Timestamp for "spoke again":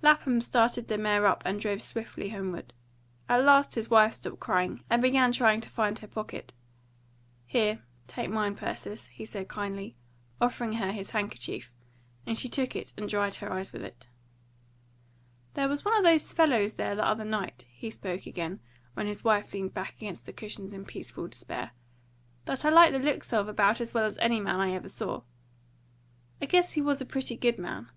17.90-18.60